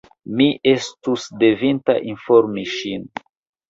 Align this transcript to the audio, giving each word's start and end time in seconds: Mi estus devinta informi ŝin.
Mi 0.37 0.47
estus 0.71 1.27
devinta 1.45 1.99
informi 2.17 2.69
ŝin. 2.77 3.11